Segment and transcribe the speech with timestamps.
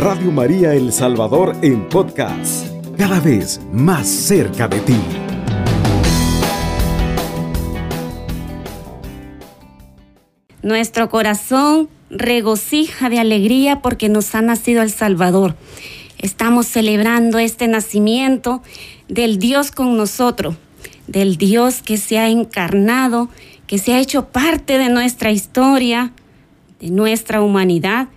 [0.00, 4.96] Radio María El Salvador en podcast, cada vez más cerca de ti.
[10.62, 15.54] Nuestro corazón regocija de alegría porque nos ha nacido el Salvador.
[16.16, 18.62] Estamos celebrando este nacimiento
[19.08, 20.56] del Dios con nosotros,
[21.08, 23.28] del Dios que se ha encarnado,
[23.66, 26.14] que se ha hecho parte de nuestra historia,
[26.80, 28.08] de nuestra humanidad,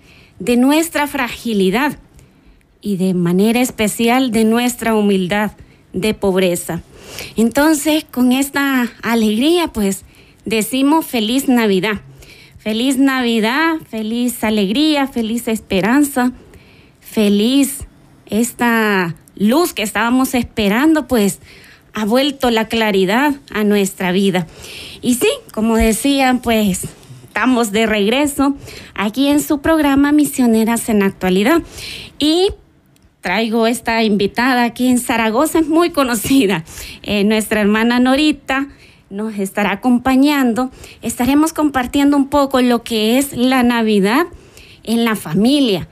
[0.44, 1.98] de nuestra fragilidad
[2.82, 5.54] y de manera especial de nuestra humildad,
[5.94, 6.82] de pobreza.
[7.38, 10.04] Entonces, con esta alegría, pues
[10.44, 12.02] decimos feliz Navidad.
[12.58, 16.34] Feliz Navidad, feliz alegría, feliz esperanza,
[17.00, 17.86] feliz
[18.26, 21.40] esta luz que estábamos esperando, pues
[21.94, 24.46] ha vuelto la claridad a nuestra vida.
[25.02, 26.88] Y sí, como decían, pues
[27.34, 28.56] estamos de regreso
[28.94, 31.64] aquí en su programa Misioneras en Actualidad.
[32.20, 32.50] Y
[33.22, 36.64] traigo esta invitada aquí en Zaragoza, es muy conocida,
[37.02, 38.68] eh, nuestra hermana Norita
[39.10, 40.70] nos estará acompañando.
[41.02, 44.28] Estaremos compartiendo un poco lo que es la Navidad
[44.84, 45.88] en la familia,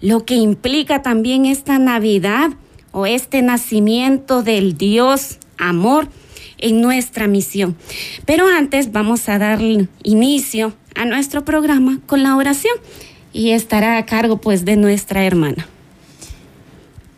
[0.00, 2.52] lo que implica también esta Navidad
[2.92, 6.08] o este nacimiento del Dios amor
[6.56, 7.76] en nuestra misión.
[8.24, 9.60] Pero antes vamos a dar
[10.02, 12.74] inicio a nuestro programa con la oración
[13.32, 15.66] y estará a cargo pues de nuestra hermana.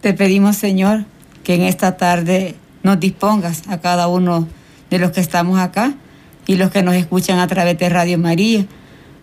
[0.01, 1.05] Te pedimos Señor
[1.45, 4.49] que en esta tarde nos dispongas a cada uno
[4.91, 5.95] de los que estamos acá
[6.47, 8.67] y los que nos escuchan a través de Radio María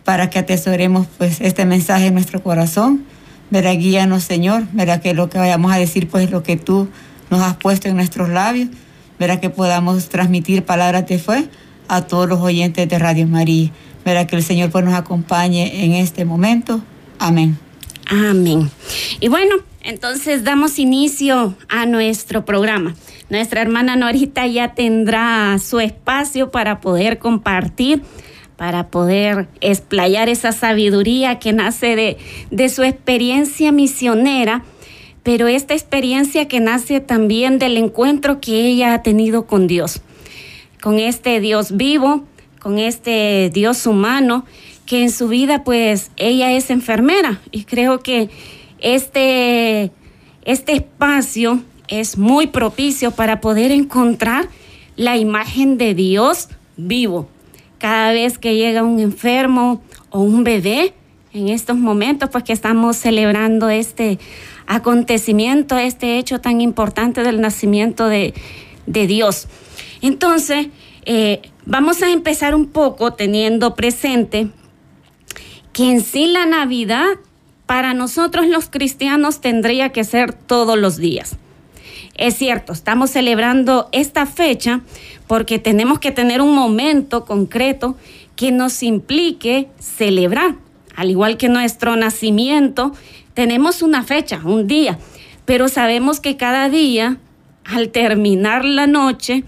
[0.03, 3.03] para que atesoremos pues este mensaje en nuestro corazón.
[3.50, 6.88] Verá, guíanos Señor, verá que lo que vayamos a decir pues lo que tú
[7.30, 8.69] nos has puesto en nuestros labios
[9.19, 11.50] verá que podamos transmitir palabras de fe
[11.88, 13.72] a todos los oyentes de Radio María.
[14.06, 16.81] Verá que el Señor pues nos acompañe en este momento.
[17.20, 17.58] Amén.
[18.08, 18.70] Amén.
[19.20, 22.96] Y bueno, entonces damos inicio a nuestro programa.
[23.30, 28.03] Nuestra hermana Norita ya tendrá su espacio para poder compartir,
[28.56, 32.18] para poder explayar esa sabiduría que nace de,
[32.51, 34.63] de su experiencia misionera
[35.25, 40.01] pero esta experiencia que nace también del encuentro que ella ha tenido con Dios,
[40.84, 42.25] con este Dios vivo,
[42.66, 44.44] con este Dios humano,
[44.88, 48.31] que en su vida pues ella es enfermera y creo que
[48.80, 49.92] este,
[50.46, 54.50] este espacio es muy propicio para poder encontrar
[54.96, 57.30] la imagen de Dios vivo.
[57.78, 60.96] Cada vez que llega un enfermo o un bebé,
[61.34, 64.18] en estos momentos pues que estamos celebrando este
[64.66, 68.34] acontecimiento, este hecho tan importante del nacimiento de,
[68.88, 69.50] Dios.
[70.02, 70.70] Entonces,
[71.06, 74.50] eh, vamos a empezar un poco teniendo presente
[75.74, 77.08] que en sí la Navidad
[77.66, 81.38] para nosotros los cristianos tendría que ser todos los días.
[82.18, 84.81] Es cierto, estamos celebrando esta fecha
[85.28, 87.98] porque tenemos que tener un momento concreto
[88.36, 90.56] que nos implique celebrar,
[90.96, 92.94] al igual que nuestro nacimiento
[93.34, 94.98] tenemos una fecha, un día,
[95.46, 97.18] pero sabemos que cada día,
[97.66, 99.44] al terminar la noche,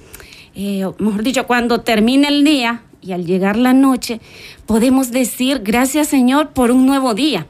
[0.60, 4.20] eh, mejor dicho, cuando termine el día y al llegar la noche,
[4.66, 7.46] podemos decir gracias Señor por un nuevo día.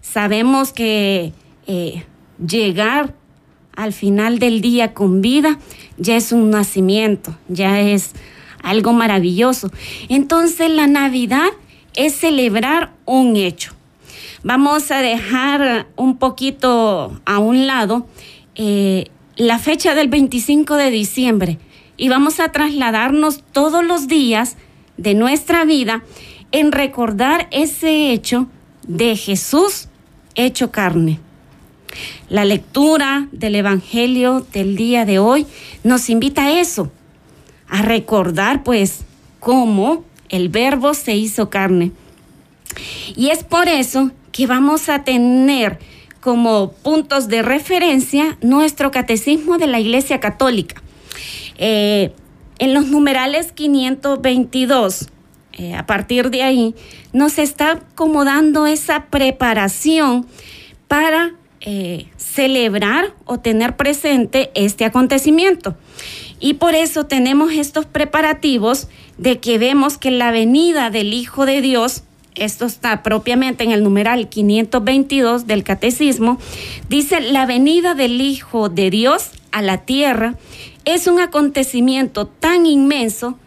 [0.00, 1.32] Sabemos que
[1.66, 2.04] eh,
[2.38, 3.16] llegar
[3.74, 5.58] al final del día con vida
[5.96, 8.12] ya es un nacimiento, ya es
[8.62, 9.72] algo maravilloso.
[10.08, 11.48] Entonces la Navidad
[11.96, 13.72] es celebrar un hecho.
[14.44, 18.06] Vamos a dejar un poquito a un lado
[18.54, 21.58] eh, la fecha del 25 de diciembre
[22.00, 24.56] y vamos a trasladarnos todos los días
[24.96, 26.02] de nuestra vida
[26.50, 28.46] en recordar ese hecho
[28.88, 29.88] de Jesús
[30.34, 31.20] hecho carne.
[32.30, 35.46] La lectura del Evangelio del día de hoy
[35.84, 36.90] nos invita a eso,
[37.68, 39.00] a recordar pues
[39.38, 41.92] cómo el verbo se hizo carne.
[43.14, 45.78] Y es por eso que vamos a tener
[46.22, 50.82] como puntos de referencia nuestro catecismo de la Iglesia Católica.
[51.60, 52.12] Eh,
[52.58, 55.08] en los numerales 522,
[55.52, 56.74] eh, a partir de ahí,
[57.12, 60.26] nos está como dando esa preparación
[60.88, 65.76] para eh, celebrar o tener presente este acontecimiento.
[66.38, 71.60] Y por eso tenemos estos preparativos de que vemos que la venida del Hijo de
[71.60, 72.04] Dios
[72.36, 76.38] esto está propiamente en el numeral 522 del Catecismo,
[76.88, 80.36] dice, la venida del Hijo de Dios a la tierra
[80.94, 83.38] es un acontecimiento tan inmenso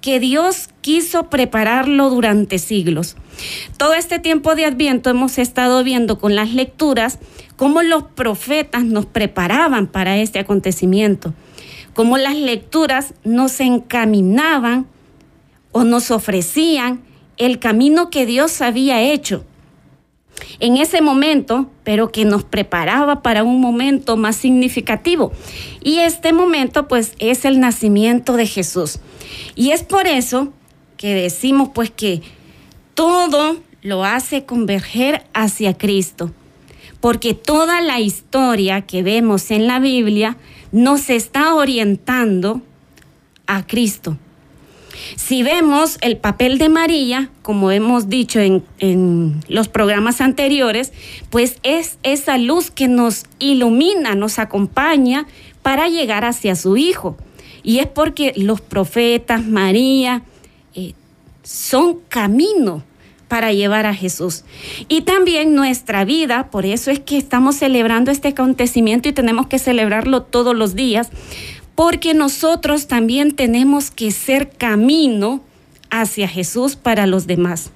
[0.00, 3.16] que Dios quiso prepararlo durante siglos.
[3.76, 7.18] Todo este tiempo de Adviento hemos estado viendo con las lecturas
[7.56, 11.34] cómo los profetas nos preparaban para este acontecimiento,
[11.94, 14.86] cómo las lecturas nos encaminaban
[15.72, 17.02] o nos ofrecían
[17.36, 19.44] el camino que Dios había hecho
[20.58, 25.32] en ese momento, pero que nos preparaba para un momento más significativo.
[25.82, 29.00] Y este momento pues es el nacimiento de Jesús.
[29.54, 30.52] Y es por eso
[30.96, 32.22] que decimos pues que
[32.94, 36.30] todo lo hace converger hacia Cristo.
[37.00, 40.36] Porque toda la historia que vemos en la Biblia
[40.70, 42.60] nos está orientando
[43.46, 44.18] a Cristo.
[45.16, 50.92] Si vemos el papel de María, como hemos dicho en, los programas anteriores,
[51.30, 55.26] pues es esa luz que nos ilumina, nos acompaña
[55.62, 57.16] para llegar hacia su Hijo.
[57.62, 60.22] Y es porque los profetas, María,
[60.74, 60.94] eh,
[61.42, 62.82] son camino
[63.30, 64.42] para llevar a Jesús.
[64.88, 69.60] Y también nuestra vida, por eso es que estamos celebrando este acontecimiento y tenemos que
[69.60, 71.10] celebrarlo todos los días,
[71.80, 75.42] porque nosotros también tenemos que ser camino
[75.88, 77.70] hacia Jesús para los demás.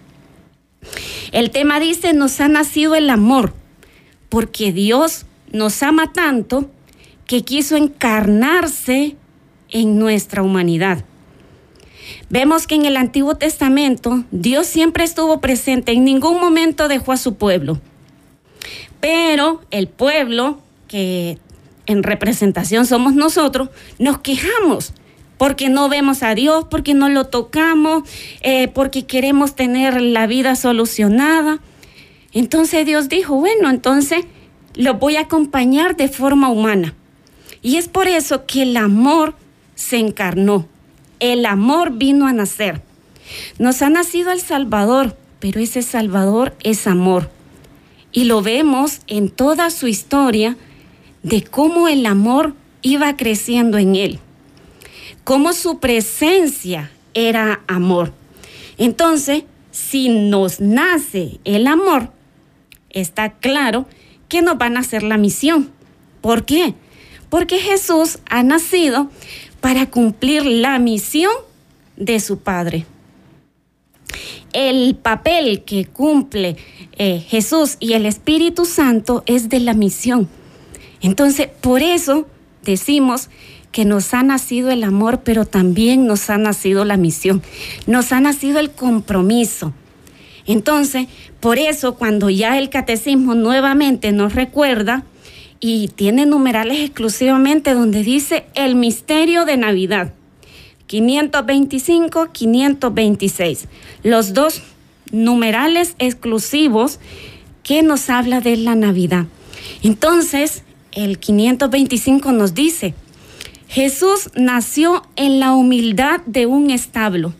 [1.32, 3.54] El tema dice, nos ha nacido el amor,
[4.28, 6.70] porque Dios nos ama tanto
[7.26, 9.16] que quiso encarnarse
[9.70, 11.06] en nuestra humanidad.
[12.28, 17.16] Vemos que en el Antiguo Testamento Dios siempre estuvo presente, en ningún momento dejó a
[17.16, 17.80] su pueblo.
[19.00, 20.58] Pero el pueblo
[20.88, 21.38] que
[21.86, 24.94] en representación somos nosotros, nos quejamos
[25.38, 28.08] porque no vemos a Dios, porque no lo tocamos,
[28.40, 31.60] eh, porque queremos tener la vida solucionada.
[32.32, 34.24] Entonces Dios dijo, bueno, entonces
[34.74, 36.94] lo voy a acompañar de forma humana.
[37.62, 39.34] Y es por eso que el amor
[39.74, 40.68] se encarnó,
[41.20, 42.82] el amor vino a nacer.
[43.58, 47.30] Nos ha nacido el Salvador, pero ese Salvador es amor.
[48.12, 50.56] Y lo vemos en toda su historia
[51.24, 54.20] de cómo el amor iba creciendo en él,
[55.24, 58.12] cómo su presencia era amor.
[58.76, 62.12] Entonces, si nos nace el amor,
[62.90, 63.86] está claro
[64.28, 65.70] que nos van a hacer la misión.
[66.20, 66.74] ¿Por qué?
[67.30, 69.10] Porque Jesús ha nacido
[69.60, 71.32] para cumplir la misión
[71.96, 72.84] de su Padre.
[74.52, 76.56] El papel que cumple
[76.92, 80.28] eh, Jesús y el Espíritu Santo es de la misión
[81.04, 82.26] entonces, por eso
[82.62, 83.28] decimos
[83.72, 87.42] que nos ha nacido el amor, pero también nos ha nacido la misión,
[87.86, 89.74] nos ha nacido el compromiso.
[90.46, 91.08] Entonces,
[91.40, 95.04] por eso cuando ya el catecismo nuevamente nos recuerda
[95.60, 100.14] y tiene numerales exclusivamente donde dice el misterio de Navidad,
[100.86, 103.68] 525, 526,
[104.04, 104.62] los dos
[105.12, 106.98] numerales exclusivos
[107.62, 109.26] que nos habla de la Navidad.
[109.82, 110.62] Entonces,
[110.94, 112.94] el 525 nos dice,
[113.68, 117.34] Jesús nació en la humildad de un establo,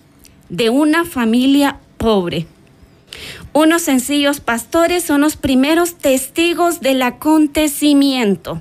[0.48, 2.46] de una familia pobre.
[3.52, 8.60] Unos sencillos pastores son los primeros testigos del acontecimiento.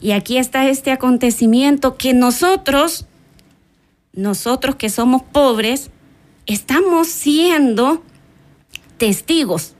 [0.00, 3.06] Y aquí está este acontecimiento que nosotros,
[4.12, 5.90] nosotros que somos pobres,
[6.46, 8.02] estamos siendo
[8.96, 9.74] testigos.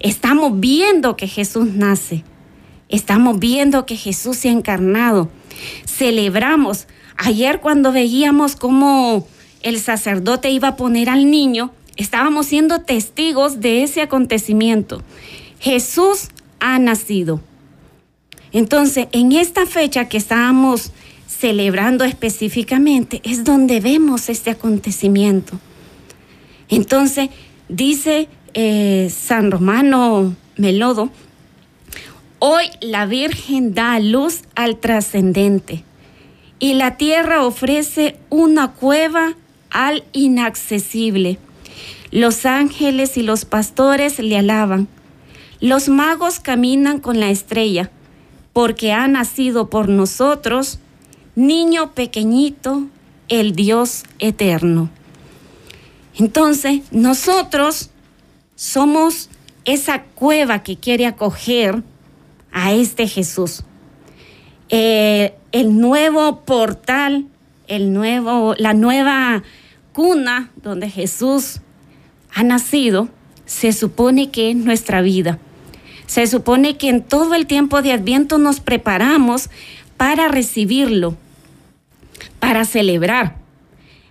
[0.00, 2.24] Estamos viendo que Jesús nace.
[2.92, 5.30] Estamos viendo que Jesús se ha encarnado.
[5.86, 6.86] Celebramos.
[7.16, 9.26] Ayer cuando veíamos cómo
[9.62, 15.02] el sacerdote iba a poner al niño, estábamos siendo testigos de ese acontecimiento.
[15.58, 16.28] Jesús
[16.60, 17.40] ha nacido.
[18.52, 20.92] Entonces, en esta fecha que estábamos
[21.26, 25.58] celebrando específicamente, es donde vemos este acontecimiento.
[26.68, 27.30] Entonces,
[27.70, 31.10] dice eh, San Romano Melodo,
[32.44, 35.84] Hoy la Virgen da luz al trascendente
[36.58, 39.34] y la tierra ofrece una cueva
[39.70, 41.38] al inaccesible.
[42.10, 44.88] Los ángeles y los pastores le alaban.
[45.60, 47.92] Los magos caminan con la estrella,
[48.52, 50.80] porque ha nacido por nosotros,
[51.36, 52.88] niño pequeñito,
[53.28, 54.90] el Dios eterno.
[56.18, 57.90] Entonces, nosotros
[58.56, 59.30] somos
[59.64, 61.84] esa cueva que quiere acoger
[62.52, 63.64] a este Jesús.
[64.68, 67.26] Eh, el nuevo portal,
[67.66, 69.42] el nuevo, la nueva
[69.92, 71.60] cuna donde Jesús
[72.34, 73.08] ha nacido,
[73.44, 75.38] se supone que es nuestra vida.
[76.06, 79.50] Se supone que en todo el tiempo de Adviento nos preparamos
[79.96, 81.16] para recibirlo,
[82.38, 83.36] para celebrar.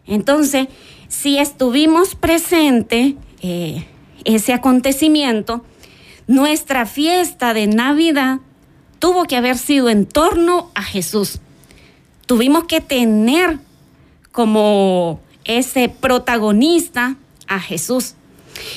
[0.07, 0.67] Entonces,
[1.07, 3.85] si estuvimos presentes, eh,
[4.23, 5.63] ese acontecimiento,
[6.27, 8.39] nuestra fiesta de Navidad
[8.99, 11.39] tuvo que haber sido en torno a Jesús.
[12.25, 13.59] Tuvimos que tener
[14.31, 17.15] como ese protagonista
[17.47, 18.15] a Jesús.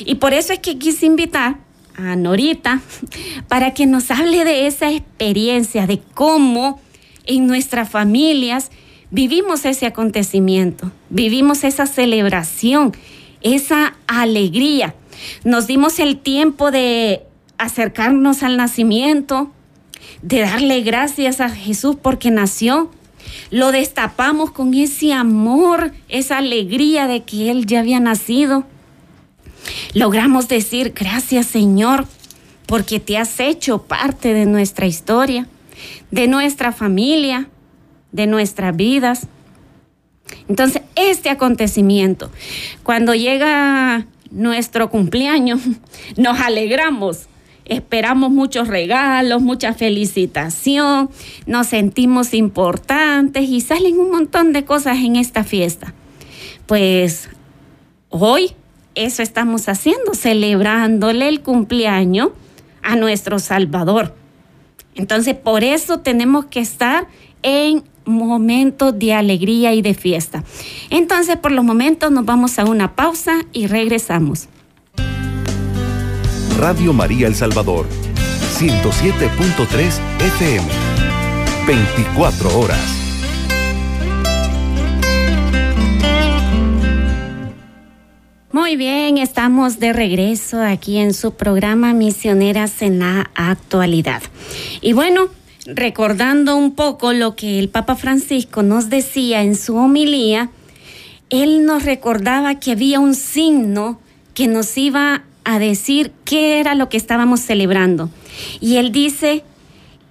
[0.04, 1.58] Y por eso es que quise invitar
[1.96, 2.80] a Norita
[3.48, 6.80] para que nos hable de esa experiencia, de cómo
[7.26, 8.70] en nuestras familias
[9.10, 12.92] vivimos ese acontecimiento, vivimos esa celebración,
[13.42, 14.94] esa alegría.
[15.44, 17.22] Nos dimos el tiempo de
[17.64, 19.50] acercarnos al nacimiento,
[20.22, 22.90] de darle gracias a Jesús porque nació.
[23.50, 28.64] Lo destapamos con ese amor, esa alegría de que Él ya había nacido.
[29.94, 32.06] Logramos decir gracias Señor
[32.66, 35.46] porque te has hecho parte de nuestra historia,
[36.10, 37.48] de nuestra familia,
[38.12, 39.26] de nuestras vidas.
[40.48, 42.30] Entonces, este acontecimiento,
[42.82, 45.60] cuando llega nuestro cumpleaños,
[46.16, 47.26] nos alegramos,
[47.64, 51.10] esperamos muchos regalos, mucha felicitación,
[51.46, 55.94] nos sentimos importantes y salen un montón de cosas en esta fiesta.
[56.66, 57.28] Pues
[58.10, 58.52] hoy
[58.94, 62.30] eso estamos haciendo, celebrándole el cumpleaños
[62.82, 64.14] a nuestro Salvador.
[64.94, 67.08] Entonces, por eso tenemos que estar
[67.42, 70.44] en momentos de alegría y de fiesta.
[70.90, 74.48] Entonces, por los momentos nos vamos a una pausa y regresamos.
[76.58, 77.86] Radio María El Salvador,
[78.58, 80.68] 107.3 FM,
[81.66, 82.78] 24 horas.
[88.52, 94.22] Muy bien, estamos de regreso aquí en su programa Misioneras en la Actualidad.
[94.80, 95.28] Y bueno,
[95.66, 100.50] recordando un poco lo que el Papa Francisco nos decía en su homilía,
[101.30, 103.98] él nos recordaba que había un signo
[104.34, 108.10] que nos iba a decir qué era lo que estábamos celebrando.
[108.60, 109.44] Y él dice,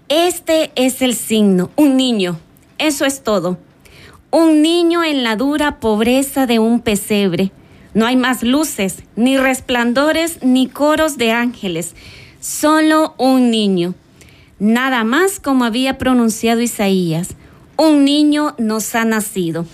[0.09, 2.39] este es el signo, un niño,
[2.77, 3.57] eso es todo.
[4.31, 7.51] Un niño en la dura pobreza de un pesebre
[7.93, 11.93] no hay más luces, ni resplandores, ni coros de ángeles,
[12.39, 13.93] solo un niño.
[14.57, 17.35] Nada más como había pronunciado Isaías,
[17.77, 19.65] un niño nos ha nacido.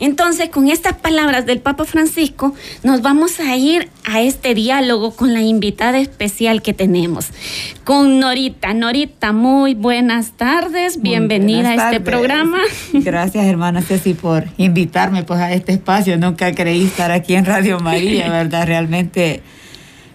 [0.00, 5.34] Entonces, con estas palabras del Papa Francisco, nos vamos a ir a este diálogo con
[5.34, 7.28] la invitada especial que tenemos,
[7.84, 8.72] con Norita.
[8.72, 12.60] Norita, muy buenas tardes, bienvenida a este programa.
[12.94, 16.16] Gracias, hermana Ceci, por invitarme pues, a este espacio.
[16.16, 18.66] Nunca creí estar aquí en Radio María, ¿verdad?
[18.66, 19.42] Realmente,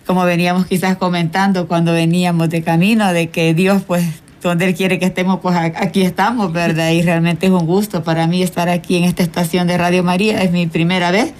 [0.07, 4.03] como veníamos quizás comentando cuando veníamos de camino, de que Dios pues
[4.49, 6.91] donde Él quiere que estemos, pues aquí estamos, ¿verdad?
[6.91, 10.41] Y realmente es un gusto para mí estar aquí en esta estación de Radio María,
[10.41, 11.33] es mi primera vez.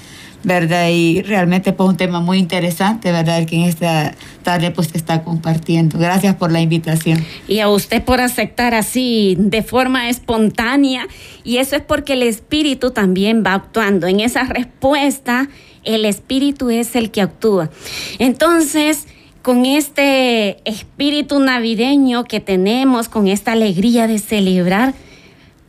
[0.45, 0.89] ¿verdad?
[0.89, 3.39] Y realmente pues un tema muy interesante, ¿verdad?
[3.39, 5.97] El que en esta tarde pues está compartiendo.
[5.97, 7.25] Gracias por la invitación.
[7.47, 11.07] Y a usted por aceptar así de forma espontánea.
[11.43, 14.05] Y eso es porque el Espíritu también va actuando.
[14.05, 15.49] En esa respuesta,
[15.83, 17.71] el Espíritu es el que actúa.
[18.19, 19.07] Entonces,
[19.45, 24.95] con este espíritu navideño que tenemos, con esta alegría de celebrar,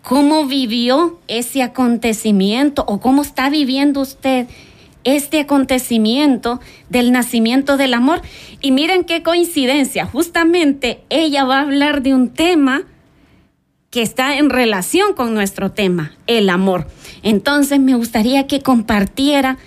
[0.00, 4.46] ¿cómo vivió ese acontecimiento o cómo está viviendo usted
[5.04, 8.22] este acontecimiento del nacimiento del amor?
[8.62, 12.84] Y miren qué coincidencia, justamente ella va a hablar de un tema
[13.90, 16.86] que está en relación con nuestro tema, el amor.
[17.22, 19.58] Entonces me gustaría que compartiera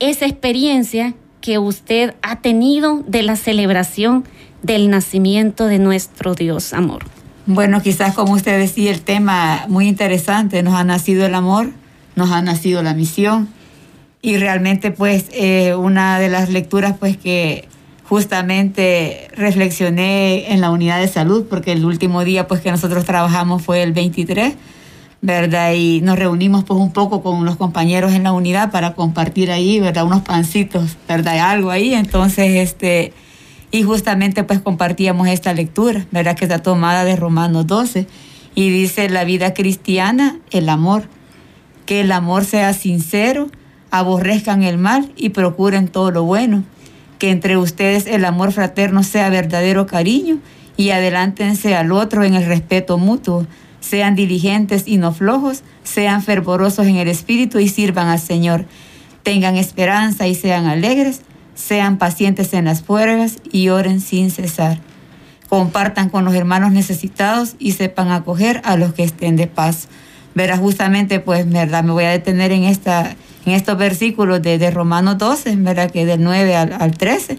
[0.00, 4.24] esa experiencia que usted ha tenido de la celebración
[4.62, 7.04] del nacimiento de nuestro Dios amor.
[7.44, 11.68] Bueno, quizás como usted decía, el tema muy interesante, nos ha nacido el amor,
[12.16, 13.50] nos ha nacido la misión
[14.22, 17.68] y realmente pues eh, una de las lecturas pues que
[18.04, 23.60] justamente reflexioné en la unidad de salud porque el último día pues que nosotros trabajamos
[23.60, 24.54] fue el 23
[25.24, 25.72] ¿verdad?
[25.72, 29.80] Y nos reunimos pues un poco con los compañeros en la unidad para compartir ahí,
[29.80, 30.04] ¿verdad?
[30.04, 31.50] Unos pancitos, ¿verdad?
[31.50, 31.94] Algo ahí.
[31.94, 33.14] Entonces, este,
[33.70, 36.36] y justamente pues compartíamos esta lectura, ¿verdad?
[36.36, 38.06] Que está tomada de Romanos 12
[38.54, 41.08] y dice la vida cristiana, el amor.
[41.86, 43.48] Que el amor sea sincero,
[43.90, 46.64] aborrezcan el mal y procuren todo lo bueno.
[47.18, 50.36] Que entre ustedes el amor fraterno sea verdadero cariño
[50.76, 53.46] y adelántense al otro en el respeto mutuo
[53.84, 58.64] sean diligentes y no flojos, sean fervorosos en el espíritu y sirvan al Señor.
[59.22, 61.20] Tengan esperanza y sean alegres,
[61.54, 64.78] sean pacientes en las pruebas y oren sin cesar.
[65.48, 69.88] Compartan con los hermanos necesitados y sepan acoger a los que estén de paz.
[70.34, 73.14] Verá, justamente, pues, verdad, me voy a detener en esta,
[73.44, 75.90] en estos versículos de, de Romanos 12, ¿verdad?
[75.90, 77.38] Que del 9 al, al 13.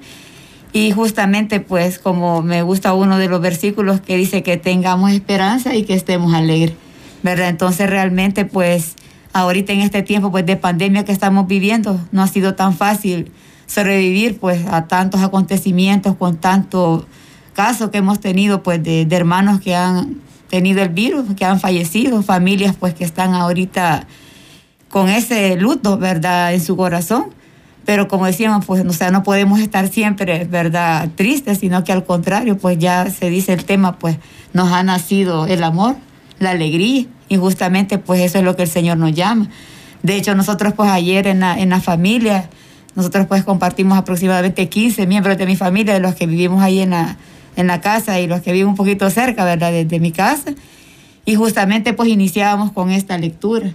[0.75, 5.73] Y justamente pues como me gusta uno de los versículos que dice que tengamos esperanza
[5.73, 6.75] y que estemos alegres,
[7.23, 7.47] ¿verdad?
[7.47, 8.95] Entonces realmente pues
[9.31, 13.31] ahorita en este tiempo pues de pandemia que estamos viviendo no ha sido tan fácil
[13.67, 17.05] sobrevivir pues a tantos acontecimientos con tantos
[17.53, 21.61] casos que hemos tenido pues de, de hermanos que han tenido el virus, que han
[21.61, 24.07] fallecido, familias pues que están ahorita
[24.89, 26.53] con ese luto, ¿verdad?
[26.53, 27.33] En su corazón
[27.85, 32.03] pero como decíamos, pues, o sea, no podemos estar siempre, ¿verdad?, tristes, sino que al
[32.03, 34.17] contrario, pues ya se dice el tema, pues
[34.53, 35.95] nos ha nacido el amor,
[36.39, 39.49] la alegría, y justamente pues eso es lo que el Señor nos llama.
[40.01, 42.49] De hecho, nosotros pues ayer en la, en la familia,
[42.95, 46.91] nosotros pues compartimos aproximadamente 15 miembros de mi familia, de los que vivimos ahí en
[46.91, 47.17] la,
[47.55, 50.53] en la casa y los que viven un poquito cerca, ¿verdad?, de, de mi casa.
[51.23, 53.73] Y justamente pues iniciábamos con esta lectura.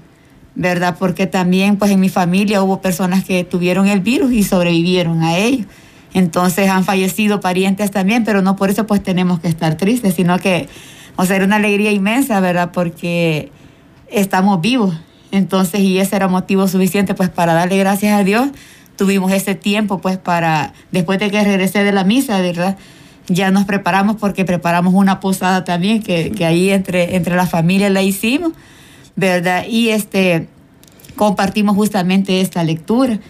[0.55, 0.97] ¿Verdad?
[0.99, 5.37] Porque también pues en mi familia hubo personas que tuvieron el virus y sobrevivieron a
[5.37, 5.65] ello.
[6.13, 10.39] Entonces han fallecido parientes también, pero no por eso pues tenemos que estar tristes, sino
[10.39, 10.69] que,
[11.17, 12.71] o sea, era una alegría inmensa, ¿verdad?
[12.73, 13.53] Porque
[14.11, 14.95] estamos vivos.
[15.31, 18.49] Entonces, y ese era motivo suficiente pues para darle gracias a Dios.
[18.97, 22.77] Tuvimos ese tiempo pues para, después de que regresé de la misa, ¿verdad?
[23.29, 27.89] Ya nos preparamos porque preparamos una posada también, que, que ahí entre, entre la familia
[27.89, 28.53] la hicimos
[29.21, 29.65] ¿verdad?
[29.69, 30.49] Y este,
[31.15, 33.21] compartimos justamente esta lectura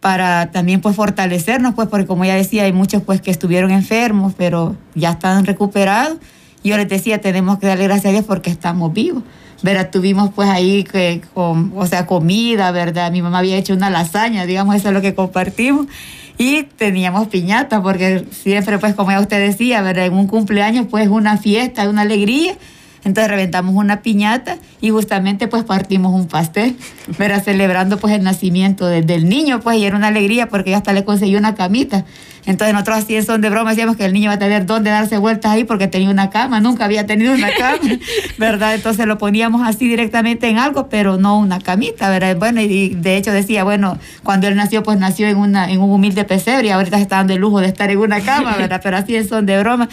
[0.00, 4.34] para también pues fortalecernos, pues porque como ya decía, hay muchos pues que estuvieron enfermos,
[4.38, 6.18] pero ya están recuperados.
[6.62, 9.24] Yo les decía, tenemos que darle gracias a Dios porque estamos vivos.
[9.60, 9.90] ¿verdad?
[9.90, 13.10] Tuvimos pues ahí que, con, o sea, comida, ¿verdad?
[13.10, 15.88] Mi mamá había hecho una lasaña, digamos, eso es lo que compartimos.
[16.36, 20.06] Y teníamos piñata, porque siempre, pues, como ya usted decía, ¿verdad?
[20.06, 22.56] En un cumpleaños, pues, una fiesta, una alegría.
[23.08, 26.76] Entonces reventamos una piñata y justamente pues partimos un pastel,
[27.16, 31.04] pero celebrando pues el nacimiento del niño, pues y era una alegría porque hasta le
[31.06, 32.04] conseguí una camita.
[32.48, 34.88] Entonces nosotros así en son de broma decíamos que el niño va a tener dónde
[34.88, 37.78] darse vueltas ahí porque tenía una cama, nunca había tenido una cama,
[38.38, 38.74] ¿verdad?
[38.74, 42.38] Entonces lo poníamos así directamente en algo, pero no una camita, ¿verdad?
[42.38, 45.90] Bueno, y de hecho decía, bueno, cuando él nació, pues nació en, una, en un
[45.90, 48.80] humilde pesebre y ahorita se está dando el lujo de estar en una cama, ¿verdad?
[48.82, 49.90] Pero así en son de broma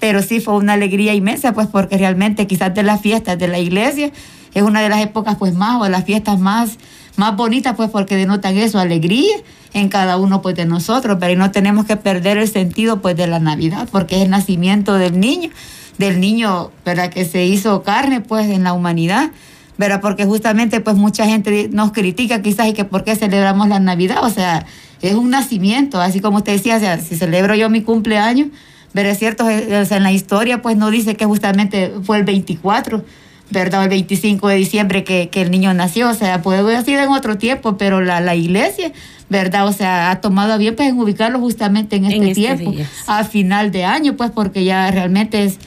[0.00, 3.58] pero sí fue una alegría inmensa, pues porque realmente quizás de las fiestas de la
[3.58, 4.12] iglesia
[4.54, 6.78] es una de las épocas pues más, o de las fiestas más,
[7.16, 9.36] más bonitas, pues porque denotan eso, alegría
[9.74, 13.26] en cada uno pues de nosotros, pero no tenemos que perder el sentido pues de
[13.26, 15.50] la Navidad, porque es el nacimiento del niño,
[15.98, 17.10] del niño, ¿verdad?
[17.10, 19.30] Que se hizo carne pues en la humanidad.
[19.78, 20.00] ¿verdad?
[20.00, 24.24] Porque justamente pues mucha gente nos critica quizás y que por qué celebramos la Navidad,
[24.24, 24.66] o sea,
[25.00, 28.48] es un nacimiento, así como usted decía, o sea, si celebro yo mi cumpleaños,
[28.92, 33.04] pero es cierto, eh, en la historia pues no dice que justamente fue el 24,
[33.50, 33.84] ¿verdad?
[33.84, 37.38] El 25 de diciembre que, el niño nació, o sea, puede haber sido en otro
[37.38, 38.92] tiempo, pero la, la iglesia,
[39.28, 39.66] ¿verdad?
[39.66, 42.74] O sea, ha tomado a bien pues en ubicarlo justamente en este, este tiempo,
[43.06, 45.58] a final de año, pues porque ya realmente es,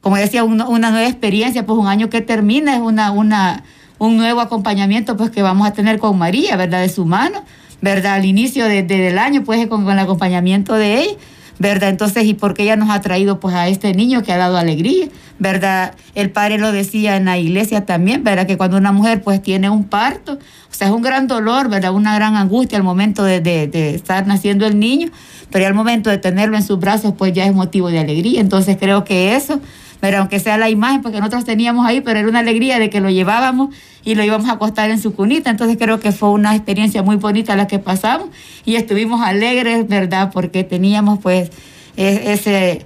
[0.00, 3.64] como decía, una, nueva experiencia, pues un año que termina es una, una,
[3.98, 6.80] un nuevo acompañamiento pues que vamos a tener con María, ¿verdad?
[6.80, 7.42] De su mano,
[7.80, 8.14] ¿verdad?
[8.14, 11.16] Al inicio de, del año, pues con, con el acompañamiento de ella
[11.58, 11.88] ¿verdad?
[11.90, 14.56] Entonces, ¿y por qué ella nos ha traído pues a este niño que ha dado
[14.56, 15.94] alegría, ¿verdad?
[16.14, 18.46] El padre lo decía en la iglesia también, ¿verdad?
[18.46, 21.92] Que cuando una mujer pues tiene un parto, o sea, es un gran dolor, ¿verdad?
[21.92, 25.08] Una gran angustia al momento de, de, estar naciendo el niño,
[25.50, 28.40] pero al momento de tenerlo en sus brazos pues ya es motivo de alegría.
[28.40, 29.60] Entonces creo que eso
[30.04, 33.00] pero aunque sea la imagen, porque nosotros teníamos ahí, pero era una alegría de que
[33.00, 35.48] lo llevábamos y lo íbamos a acostar en su cunita.
[35.48, 38.28] Entonces creo que fue una experiencia muy bonita la que pasamos
[38.66, 40.30] y estuvimos alegres, ¿verdad?
[40.30, 41.50] Porque teníamos pues
[41.96, 42.84] e-, ese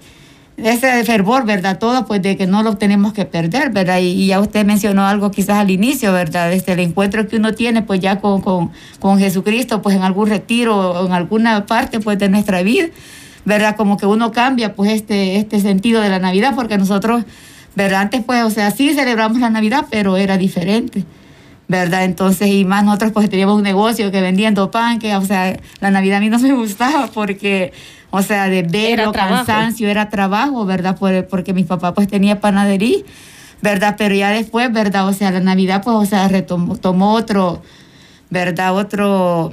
[0.58, 1.80] ese fervor, ¿verdad?
[1.80, 3.98] Todo, pues de que no lo tenemos que perder, ¿verdad?
[4.00, 6.50] Y, ya usted mencionó algo quizás al inicio, ¿verdad?
[6.50, 10.28] Desde el encuentro que uno tiene, pues ya con, con, con Jesucristo, pues en algún
[10.28, 12.86] retiro o en alguna parte, pues de nuestra vida,
[13.44, 13.76] ¿verdad?
[13.76, 17.24] Como que uno cambia pues este, este sentido de la Navidad, porque nosotros,
[17.74, 18.02] ¿verdad?
[18.02, 21.04] Antes pues, o sea, sí celebramos la Navidad, pero era diferente.
[21.68, 22.04] ¿verdad?
[22.04, 25.90] Entonces, y más nosotros pues teníamos un negocio que vendiendo pan, que, o sea, la
[25.90, 27.72] Navidad a mí no me gustaba porque,
[28.10, 30.96] o sea, de ver era cansancio, era trabajo, ¿verdad?
[30.98, 33.04] porque mi papá pues tenía panadería,
[33.60, 33.96] ¿verdad?
[33.98, 35.06] Pero ya después, ¿verdad?
[35.06, 37.62] O sea, la Navidad pues, o sea, retomó, tomó otro,
[38.30, 38.74] ¿verdad?
[38.74, 39.52] Otro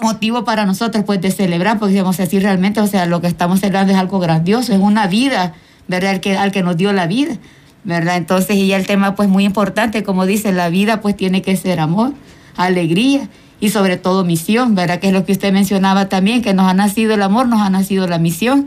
[0.00, 3.60] motivo para nosotros pues de celebrar, porque digamos así realmente, o sea, lo que estamos
[3.60, 5.54] celebrando es algo grandioso, es una vida,
[5.88, 6.12] ¿verdad?
[6.12, 7.36] El que, al que nos dio la vida,
[7.84, 8.16] ¿verdad?
[8.16, 11.56] Entonces, y ya el tema pues muy importante, como dice, la vida pues tiene que
[11.56, 12.12] ser amor,
[12.56, 13.28] alegría
[13.60, 15.00] y sobre todo misión, ¿verdad?
[15.00, 17.70] Que es lo que usted mencionaba también, que nos ha nacido el amor, nos ha
[17.70, 18.66] nacido la misión.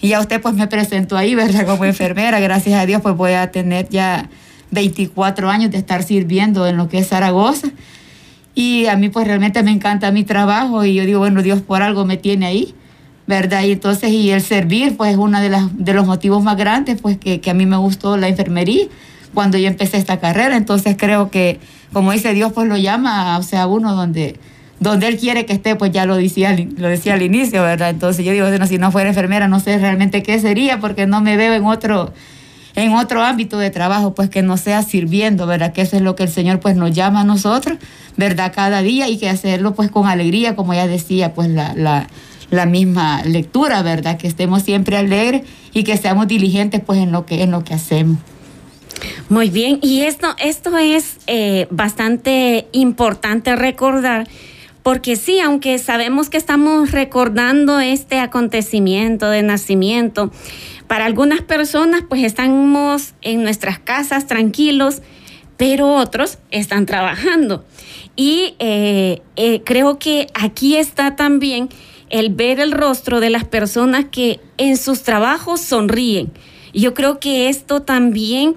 [0.00, 1.66] Y ya usted pues me presentó ahí, ¿verdad?
[1.66, 4.28] Como enfermera, gracias a Dios pues voy a tener ya
[4.70, 7.68] 24 años de estar sirviendo en lo que es Zaragoza
[8.54, 11.82] Y a mí pues realmente me encanta mi trabajo y yo digo, bueno, Dios por
[11.82, 12.74] algo me tiene ahí,
[13.26, 13.62] ¿verdad?
[13.64, 17.00] Y entonces, y el servir pues es uno de, las, de los motivos más grandes
[17.00, 18.86] pues que, que a mí me gustó la enfermería
[19.32, 20.56] cuando yo empecé esta carrera.
[20.56, 21.60] Entonces creo que,
[21.92, 24.38] como dice Dios, pues lo llama, o sea, uno donde
[24.82, 27.90] donde él quiere que esté, pues ya lo decía, lo decía al inicio, ¿verdad?
[27.90, 31.20] Entonces yo digo, bueno, si no fuera enfermera, no sé realmente qué sería, porque no
[31.20, 32.12] me veo en otro,
[32.74, 35.72] en otro ámbito de trabajo, pues que no sea sirviendo, ¿verdad?
[35.72, 37.78] Que eso es lo que el Señor pues nos llama a nosotros,
[38.16, 38.52] ¿verdad?
[38.54, 42.08] Cada día y que hacerlo pues con alegría, como ya decía, pues la, la,
[42.50, 44.16] la misma lectura, ¿verdad?
[44.18, 47.74] Que estemos siempre alegres y que seamos diligentes pues en lo que, en lo que
[47.74, 48.18] hacemos.
[49.28, 54.28] Muy bien, y esto, esto es eh, bastante importante recordar
[54.82, 60.32] porque sí, aunque sabemos que estamos recordando este acontecimiento de nacimiento,
[60.92, 65.00] para algunas personas pues estamos en nuestras casas tranquilos,
[65.56, 67.64] pero otros están trabajando.
[68.14, 71.70] Y eh, eh, creo que aquí está también
[72.10, 76.30] el ver el rostro de las personas que en sus trabajos sonríen.
[76.74, 78.54] Yo creo que esto también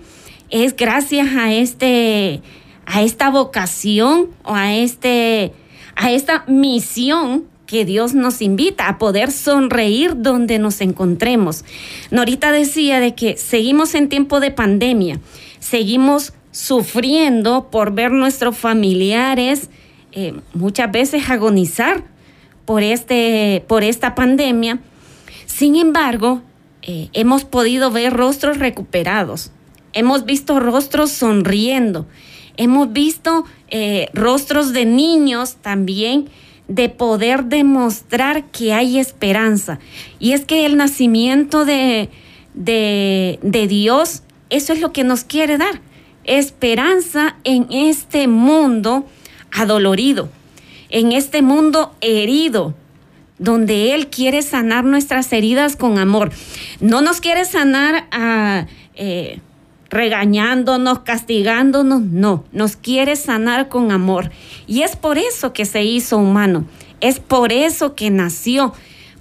[0.49, 2.41] es gracias a este
[2.85, 5.53] a esta vocación o a este
[5.95, 11.65] a esta misión que Dios nos invita a poder sonreír donde nos encontremos.
[12.11, 15.19] Norita decía de que seguimos en tiempo de pandemia,
[15.59, 19.69] seguimos sufriendo por ver nuestros familiares
[20.17, 22.05] eh, muchas veces agonizar
[22.63, 24.79] por, este, por esta pandemia.
[25.45, 26.41] Sin embargo,
[26.81, 29.51] eh, hemos podido ver rostros recuperados,
[29.91, 32.05] hemos visto rostros sonriendo,
[32.55, 36.29] hemos visto eh, rostros de niños también
[36.67, 39.79] de poder demostrar que hay esperanza.
[40.19, 42.09] Y es que el nacimiento de,
[42.53, 45.81] de, de Dios, eso es lo que nos quiere dar,
[46.23, 49.05] esperanza en este mundo
[49.51, 50.29] adolorido,
[50.89, 52.73] en este mundo herido,
[53.37, 56.31] donde Él quiere sanar nuestras heridas con amor.
[56.79, 58.65] No nos quiere sanar a...
[58.95, 59.39] Eh,
[59.95, 64.29] regañándonos, castigándonos, no, nos quiere sanar con amor.
[64.67, 66.65] Y es por eso que se hizo humano,
[67.01, 68.73] es por eso que nació,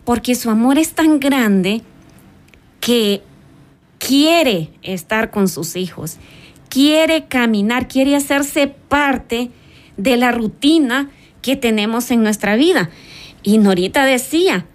[0.05, 1.83] porque su amor es tan grande
[2.81, 3.23] que
[3.99, 6.19] quiere estar con sus hijos,
[6.69, 9.51] quiere caminar, quiere hacerse parte
[9.97, 11.09] de la rutina
[11.41, 12.91] que tenemos en nuestra vida.
[13.43, 14.67] Y Norita decía,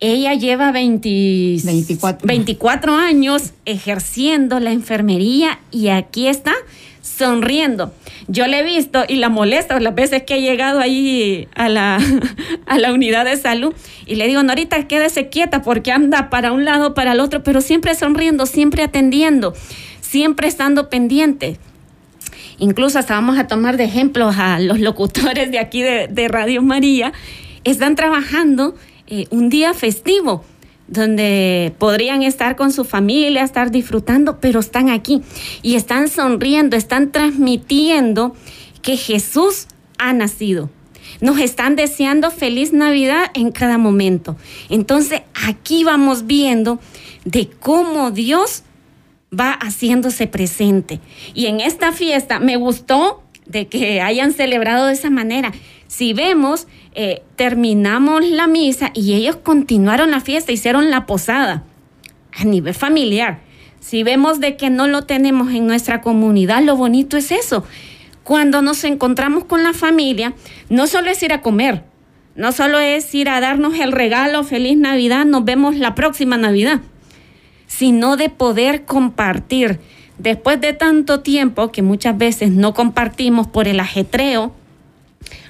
[0.00, 2.94] ella lleva 24.
[2.94, 6.54] años ejerciendo la enfermería y aquí está
[7.02, 7.92] sonriendo.
[8.28, 11.98] Yo le he visto y la molesto las veces que he llegado ahí a la,
[12.66, 13.74] a la unidad de salud
[14.06, 17.60] y le digo, Norita, quédese quieta porque anda para un lado, para el otro, pero
[17.60, 19.54] siempre sonriendo, siempre atendiendo,
[20.00, 21.58] siempre estando pendiente.
[22.58, 26.62] Incluso hasta vamos a tomar de ejemplo a los locutores de aquí de, de Radio
[26.62, 27.12] María,
[27.64, 28.76] están trabajando
[29.10, 30.44] eh, un día festivo
[30.86, 35.22] donde podrían estar con su familia, estar disfrutando, pero están aquí
[35.62, 38.34] y están sonriendo, están transmitiendo
[38.82, 39.66] que Jesús
[39.98, 40.70] ha nacido.
[41.20, 44.36] Nos están deseando feliz Navidad en cada momento.
[44.68, 46.78] Entonces aquí vamos viendo
[47.24, 48.62] de cómo Dios
[49.38, 51.00] va haciéndose presente.
[51.34, 55.52] Y en esta fiesta me gustó de que hayan celebrado de esa manera.
[55.86, 56.66] Si vemos,
[57.00, 61.62] eh, terminamos la misa y ellos continuaron la fiesta, hicieron la posada
[62.36, 63.38] a nivel familiar.
[63.78, 67.62] Si vemos de que no lo tenemos en nuestra comunidad, lo bonito es eso.
[68.24, 70.34] Cuando nos encontramos con la familia,
[70.70, 71.84] no solo es ir a comer,
[72.34, 76.80] no solo es ir a darnos el regalo, feliz Navidad, nos vemos la próxima Navidad,
[77.68, 79.78] sino de poder compartir.
[80.18, 84.52] Después de tanto tiempo que muchas veces no compartimos por el ajetreo,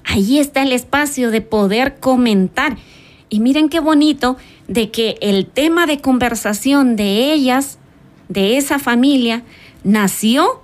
[0.08, 2.76] ahí está el espacio de poder comentar.
[3.28, 7.78] Y miren qué bonito de que el tema de conversación de ellas,
[8.28, 9.42] de esa familia,
[9.84, 10.62] nació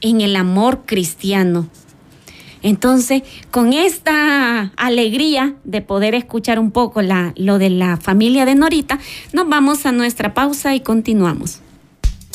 [0.00, 1.68] en el amor cristiano.
[2.62, 8.54] Entonces, con esta alegría de poder escuchar un poco la, lo de la familia de
[8.54, 8.98] Norita,
[9.32, 11.60] nos vamos a nuestra pausa y continuamos.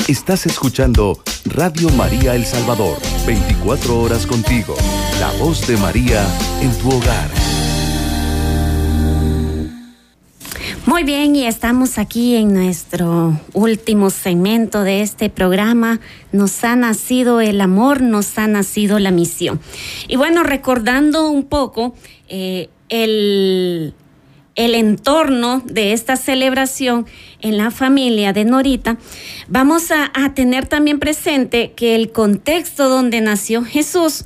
[0.08, 4.76] Estás escuchando Radio María El Salvador, 24 horas contigo,
[5.22, 6.28] la voz de María
[6.62, 7.30] en tu hogar.
[10.86, 16.02] Muy bien, y estamos aquí en nuestro último segmento de este programa.
[16.34, 19.62] Nos ha nacido el amor, nos ha nacido la misión.
[20.10, 21.96] Y bueno, recordando un poco
[22.28, 23.94] eh, el,
[24.56, 27.06] el entorno de esta celebración
[27.44, 28.98] en la familia de Norita,
[29.48, 34.26] vamos a, tener también presente que el contexto donde nació Jesús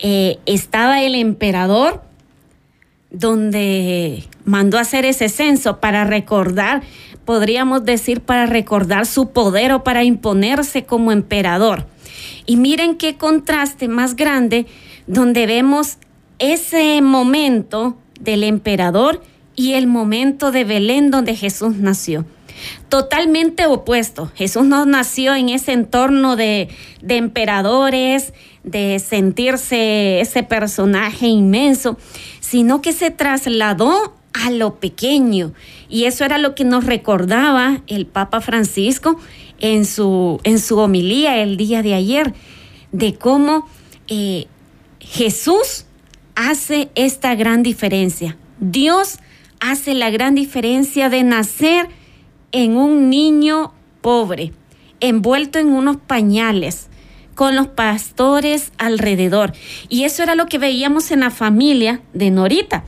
[0.00, 2.02] eh, estaba el emperador
[3.10, 6.82] donde mandó hacer ese censo para recordar,
[7.24, 11.86] podríamos decir, para recordar su poder o para imponerse como emperador.
[12.46, 14.66] Y miren qué contraste más grande
[15.06, 15.98] donde vemos
[16.38, 19.22] ese momento del emperador
[19.54, 22.24] y el momento de Belén donde Jesús nació.
[22.88, 24.30] Totalmente opuesto.
[24.34, 26.68] Jesús no nació en ese entorno de,
[27.08, 31.98] emperadores, de sentirse ese personaje inmenso,
[32.40, 35.52] sino que se trasladó a lo pequeño.
[35.88, 39.18] Y eso era lo que nos recordaba el Papa Francisco
[39.60, 42.34] en su, en su homilía el día de ayer,
[42.92, 43.66] de cómo
[44.08, 44.46] eh,
[45.00, 45.86] Jesús
[46.34, 48.36] hace esta gran diferencia.
[48.60, 49.18] Dios
[49.60, 51.88] hace la gran diferencia de nacer
[52.54, 54.52] en un niño pobre,
[55.00, 56.86] envuelto en unos pañales,
[57.34, 59.52] con los pastores alrededor.
[59.88, 62.84] Y eso era lo que veíamos en la familia de Norita,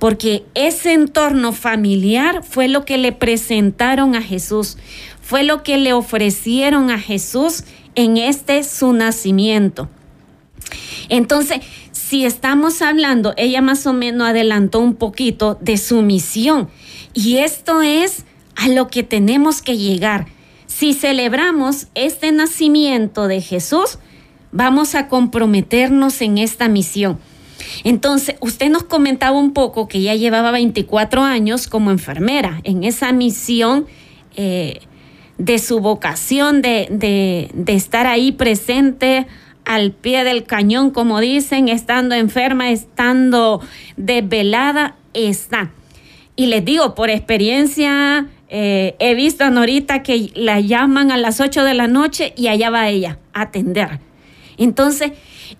[0.00, 4.78] porque ese entorno familiar fue lo que le presentaron a Jesús,
[5.22, 7.62] fue lo que le ofrecieron a Jesús
[7.94, 9.88] en este su nacimiento.
[11.08, 11.60] Entonces,
[11.92, 16.68] si estamos hablando, ella más o menos adelantó un poquito de su misión.
[17.14, 18.24] Y esto es
[18.58, 20.26] a lo que tenemos que llegar
[20.68, 23.98] si celebramos este nacimiento de Jesús,
[24.52, 27.18] vamos a comprometernos en esta misión.
[27.82, 33.12] Entonces, usted nos comentaba un poco que ya llevaba 24 años como enfermera en esa
[33.12, 33.86] misión
[34.36, 34.80] eh,
[35.38, 39.26] de su vocación de, de estar ahí presente
[39.64, 43.60] al pie del cañón, como dicen, estando enferma, estando
[43.96, 45.72] desvelada, está.
[46.36, 51.40] Y les digo, por experiencia eh, he visto a Norita que la llaman a las
[51.40, 54.00] 8 de la noche y allá va ella a atender.
[54.56, 55.12] Entonces,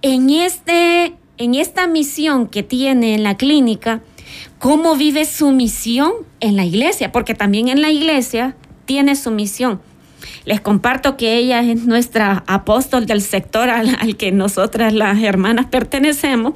[0.02, 4.00] en, este, en esta misión que tiene en la clínica,
[4.58, 7.12] ¿cómo vive su misión en la iglesia?
[7.12, 9.80] Porque también en la iglesia tiene su misión.
[10.44, 15.66] Les comparto que ella es nuestra apóstol del sector al, al, que nosotras las hermanas
[15.66, 16.54] pertenecemos.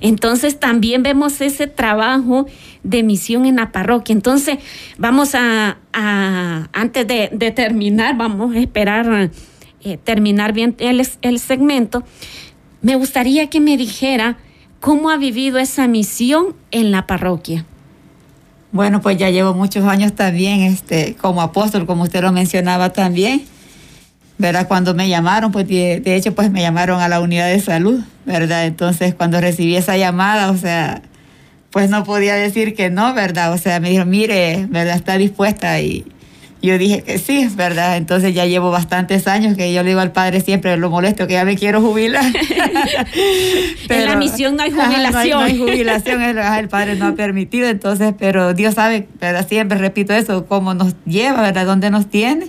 [0.00, 2.46] Entonces también vemos ese trabajo
[2.84, 4.12] de misión en la parroquia.
[4.12, 4.58] Entonces,
[4.98, 5.78] vamos a,
[6.72, 9.30] antes de, terminar, vamos a esperar
[9.82, 12.04] eh, terminar bien el, el segmento.
[12.82, 14.36] Me gustaría que me dijera
[14.80, 17.64] cómo ha vivido esa misión en la parroquia.
[18.70, 23.42] Bueno, pues ya llevo muchos años también este, como apóstol, como usted lo mencionaba también.
[24.36, 24.66] ¿Verdad?
[24.66, 28.00] Cuando me llamaron, pues de, de, hecho, pues me llamaron a la unidad de salud,
[28.26, 28.66] ¿verdad?
[28.66, 31.02] Entonces, cuando recibí esa llamada, o sea,
[31.74, 33.52] pues no podía decir que no, ¿verdad?
[33.52, 34.94] O sea, me dijo, mire, ¿verdad?
[34.94, 36.04] Está dispuesta y
[36.62, 37.96] yo dije que sí, ¿verdad?
[37.96, 41.32] Entonces ya llevo bastantes años que yo le digo al padre siempre, lo molesto, que
[41.32, 42.24] ya me quiero jubilar.
[43.88, 45.30] pero, en la misión no hay jubilación.
[45.30, 49.44] no, hay, jubilación, el, padre no ha permitido, entonces, pero Dios sabe, ¿verdad?
[49.48, 51.66] Siempre repito eso, cómo nos lleva, ¿verdad?
[51.66, 52.46] Dónde nos tiene.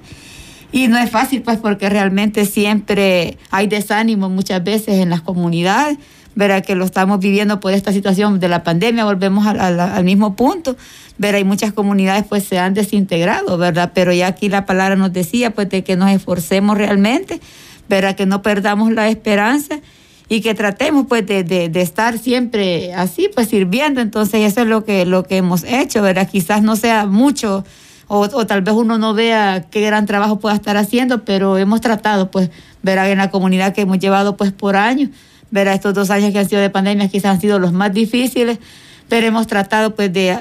[0.72, 5.98] Y no es fácil, pues, porque realmente siempre hay desánimo muchas veces en las comunidades
[6.36, 10.76] verá que lo estamos viviendo por esta situación de la pandemia, volvemos al mismo punto,
[11.18, 13.92] verá, y muchas comunidades pues se han desintegrado, ¿verdad?
[13.96, 17.40] Pero ya aquí la palabra nos decía pues de que nos esforcemos realmente,
[17.88, 19.80] verá que no perdamos la esperanza
[20.28, 24.02] y que tratemos pues de, de, estar siempre así, pues sirviendo.
[24.02, 26.28] Entonces eso es lo que, lo que hemos hecho, ¿verdad?
[26.30, 27.64] Quizás no sea mucho
[28.08, 31.82] o, o, tal vez uno no vea qué gran trabajo pueda estar haciendo, pero hemos
[31.82, 32.50] tratado pues,
[32.84, 35.10] verá, en la comunidad que hemos llevado pues por años
[35.52, 38.60] Verá, estos dos años que han sido de pandemia quizás han sido los más difíciles,
[39.08, 40.40] pero hemos tratado pues de,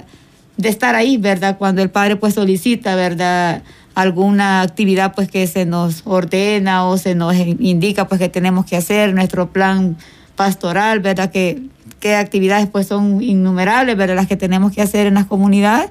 [0.57, 1.59] de estar ahí, ¿verdad?
[1.59, 3.63] Cuando el padre pues solicita, ¿verdad?
[3.95, 8.77] alguna actividad pues que se nos ordena o se nos indica pues que tenemos que
[8.77, 9.97] hacer, nuestro plan
[10.37, 11.31] pastoral, ¿verdad?
[11.31, 11.63] Que,
[12.01, 14.17] que actividades pues son innumerables, ¿verdad?
[14.17, 15.91] Las que tenemos que hacer en las comunidades.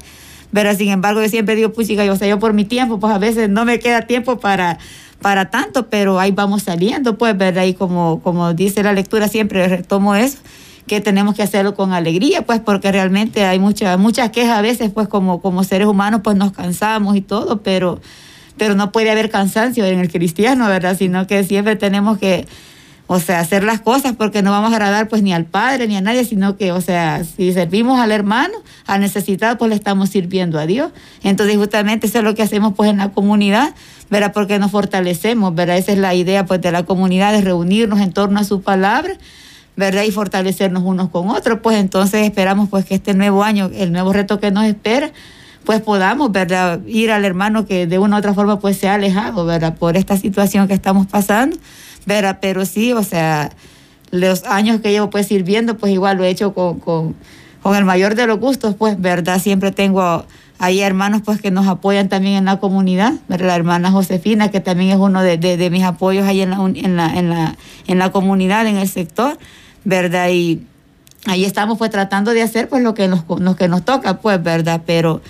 [0.51, 0.77] ¿verdad?
[0.77, 3.11] Sin embargo, yo siempre digo, pues chica, yo, o sea, yo por mi tiempo, pues
[3.11, 4.77] a veces no me queda tiempo para,
[5.23, 7.63] para tanto, pero ahí vamos saliendo, pues, ¿verdad?
[7.63, 10.37] Y como, como dice la lectura, siempre retomo eso,
[10.85, 14.91] que tenemos que hacerlo con alegría, pues, porque realmente hay muchas muchas quejas a veces,
[14.91, 18.01] pues, como, como seres humanos, pues nos cansamos y todo, pero,
[18.57, 20.97] pero no puede haber cansancio en el cristiano, ¿verdad?
[20.97, 22.45] Sino que siempre tenemos que
[23.07, 25.97] o sea, hacer las cosas porque no vamos a agradar pues ni al Padre ni
[25.97, 28.53] a nadie, sino que, o sea, si servimos al hermano,
[28.87, 30.91] al necesitado, pues le estamos sirviendo a Dios.
[31.21, 33.75] Entonces, justamente eso es lo que hacemos pues en la comunidad,
[34.13, 34.31] ¿verdad?
[34.31, 35.75] Porque nos fortalecemos, ¿verdad?
[35.75, 39.15] Esa es la idea pues de la comunidad, de reunirnos en torno a su palabra,
[39.75, 40.03] ¿verdad?
[40.03, 41.61] Y fortalecernos unos con otros.
[41.63, 45.11] Pues entonces esperamos pues que este nuevo año, el nuevo reto que nos espera,
[45.65, 46.79] pues podamos, ¿verdad?
[46.85, 49.77] Ir al hermano que de una u otra forma pues se ha alejado, ¿verdad?
[49.77, 51.57] Por esta situación que estamos pasando,
[52.05, 52.37] ¿verdad?
[52.39, 53.49] Pero sí, o sea,
[54.11, 57.15] los años que llevo pues sirviendo, pues igual lo he hecho con, con,
[57.63, 59.41] con el mayor de los gustos, pues, ¿verdad?
[59.41, 60.23] Siempre tengo
[60.63, 64.91] hay hermanos pues que nos apoyan también en la comunidad, la hermana Josefina, que también
[64.91, 68.13] es uno de, de, mis apoyos ahí en la, en, la, en, la, en la
[68.13, 69.37] comunidad, en el sector,
[69.83, 70.29] ¿verdad?
[70.29, 70.61] Y
[71.25, 74.41] ahí estamos pues tratando de hacer pues lo que nos, lo que nos toca, pues,
[74.41, 74.83] ¿verdad?
[74.85, 75.21] Pero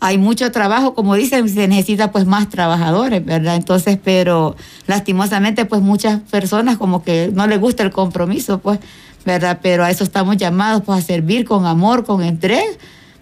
[0.00, 3.56] hay mucho trabajo, como dicen, se necesita pues más trabajadores, ¿verdad?
[3.56, 8.78] Entonces, pero lastimosamente pues muchas personas como que no les gusta el compromiso, pues,
[9.26, 9.58] ¿verdad?
[9.60, 12.64] Pero a eso estamos llamados pues a servir con amor, con entrega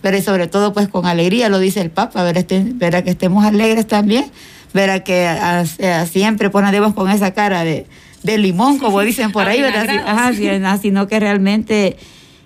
[0.01, 3.45] pero sobre todo pues con alegría, lo dice el Papa, verá, este, verá que estemos
[3.45, 4.27] alegres también,
[4.73, 5.65] verá que a,
[6.07, 7.87] siempre ponemos con esa cara de,
[8.23, 9.89] de limón, como dicen por ahí, ¿verdad?
[10.07, 11.97] Ajá, sino que realmente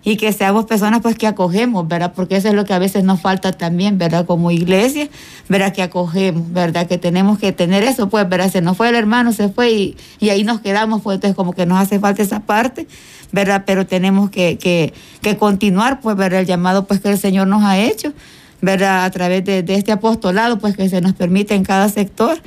[0.05, 2.13] y que seamos personas pues que acogemos, ¿verdad?
[2.15, 4.27] Porque eso es lo que a veces nos falta también, ¿verdad?
[4.27, 5.09] Como iglesia,
[5.49, 5.73] ¿verdad?
[5.73, 6.89] Que acogemos, ¿verdad?
[6.89, 8.51] Que tenemos que tener eso, pues, ¿verdad?
[8.51, 11.53] Se nos fue el hermano, se fue y, y ahí nos quedamos, pues entonces como
[11.53, 12.89] que nos hace falta esa parte,
[13.31, 13.63] ¿verdad?
[13.65, 16.41] Pero tenemos que, que, que continuar, pues, ¿verdad?
[16.41, 18.13] El llamado pues que el Señor nos ha hecho,
[18.61, 19.05] ¿verdad?
[19.05, 22.41] A través de, de este apostolado, pues que se nos permite en cada sector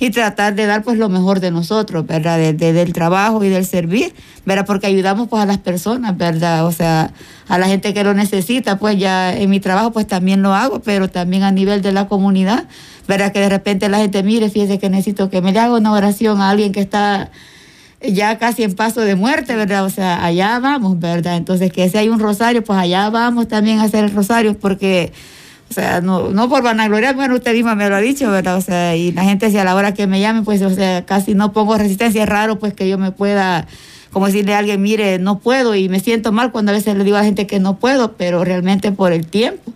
[0.00, 2.38] y tratar de dar pues lo mejor de nosotros, ¿verdad?
[2.38, 4.14] De, del trabajo y del servir,
[4.46, 4.64] ¿verdad?
[4.66, 6.66] Porque ayudamos pues a las personas, ¿verdad?
[6.66, 7.12] O sea,
[7.48, 10.80] a la gente que lo necesita, pues ya en mi trabajo pues también lo hago,
[10.80, 12.64] pero también a nivel de la comunidad,
[13.06, 13.30] ¿verdad?
[13.30, 16.40] Que de repente la gente mire, fíjese que necesito que me le haga una oración
[16.40, 17.30] a alguien que está
[18.00, 19.84] ya casi en paso de muerte, ¿verdad?
[19.84, 21.36] O sea, allá vamos, ¿verdad?
[21.36, 25.12] Entonces, que si hay un rosario, pues allá vamos también a hacer el rosario, porque
[25.70, 28.56] o sea, no, no por vanagloria, bueno, usted misma me lo ha dicho, ¿verdad?
[28.56, 31.06] O sea, y la gente, si a la hora que me llame, pues, o sea,
[31.06, 32.24] casi no pongo resistencia.
[32.24, 33.68] Es raro, pues, que yo me pueda,
[34.10, 37.04] como decirle a alguien, mire, no puedo, y me siento mal cuando a veces le
[37.04, 39.72] digo a la gente que no puedo, pero realmente por el tiempo,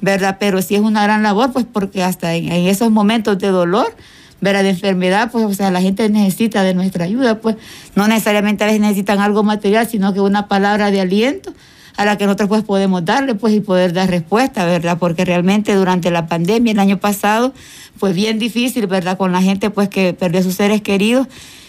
[0.00, 0.38] ¿verdad?
[0.40, 3.94] Pero sí es una gran labor, pues, porque hasta en, en esos momentos de dolor,
[4.40, 4.62] ¿verdad?
[4.62, 7.56] De enfermedad, pues, o sea, la gente necesita de nuestra ayuda, pues,
[7.94, 11.52] no necesariamente a veces necesitan algo material, sino que una palabra de aliento
[11.96, 14.98] a la que nosotros pues podemos darle pues y poder dar respuesta, ¿verdad?
[14.98, 17.52] Porque realmente durante la pandemia el año pasado
[17.96, 19.16] fue bien difícil, ¿verdad?
[19.16, 21.28] Con la gente pues que perdió sus seres queridos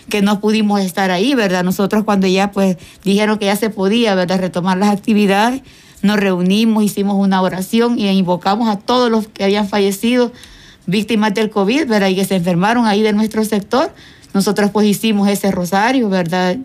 [0.10, 1.64] que no pudimos estar ahí, ¿verdad?
[1.64, 4.40] Nosotros cuando ya pues dijeron que ya se podía, ¿verdad?
[4.40, 5.62] Retomar las actividades,
[6.02, 10.32] nos reunimos, hicimos una oración y invocamos a todos los que habían fallecido
[10.86, 12.10] víctimas del COVID, ¿verdad?
[12.10, 13.94] Y que se enfermaron ahí de nuestro sector.
[14.34, 16.58] Nosotros pues hicimos ese rosario, ¿verdad?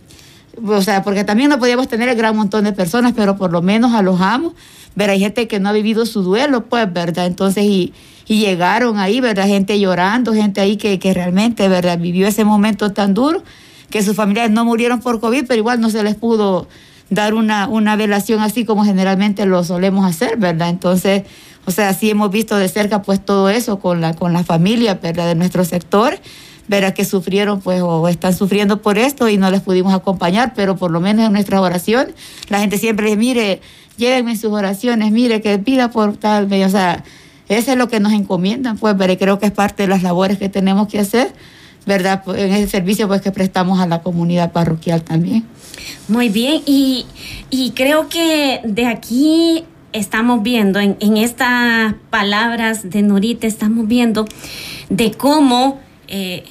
[0.67, 3.63] O sea, porque también no podíamos tener el gran montón de personas, pero por lo
[3.63, 4.55] menos alojamos,
[4.95, 7.27] ver, hay gente que no ha vivido su duelo, pues, ¿verdad?
[7.27, 7.93] Entonces, y,
[8.27, 9.47] y llegaron ahí, ¿verdad?
[9.47, 11.99] Gente llorando, gente ahí que, que realmente, ¿verdad?
[11.99, 13.43] Vivió ese momento tan duro,
[13.91, 16.69] que sus familiares no murieron por COVID, pero igual no se les pudo
[17.11, 20.69] dar una, una velación así como generalmente lo solemos hacer, ¿verdad?
[20.69, 21.25] Entonces,
[21.67, 24.95] o sea, sí hemos visto de cerca pues todo eso con la, con la familia,
[25.03, 25.27] ¿verdad?
[25.27, 26.19] De nuestro sector
[26.71, 30.77] verá que sufrieron pues o están sufriendo por esto y no les pudimos acompañar, pero
[30.77, 32.15] por lo menos en nuestras oraciones,
[32.49, 33.61] la gente siempre dice, mire,
[33.97, 37.03] llévenme sus oraciones, mire, que pida por tal, o sea,
[37.49, 40.39] eso es lo que nos encomiendan, pues, pero creo que es parte de las labores
[40.39, 41.33] que tenemos que hacer,
[41.87, 42.23] ¿verdad?
[42.29, 45.45] En ese servicio pues que prestamos a la comunidad parroquial también.
[46.07, 47.05] Muy bien, y,
[47.51, 54.25] y creo que de aquí estamos viendo, en, en estas palabras de Norita, estamos viendo
[54.89, 55.81] de cómo...
[56.07, 56.45] Eh,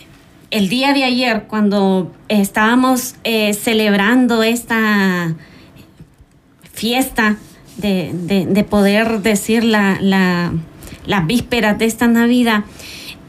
[0.51, 5.35] el día de ayer, cuando estábamos eh, celebrando esta
[6.73, 7.37] fiesta
[7.77, 12.63] de, poder decir la, la, víspera de esta Navidad,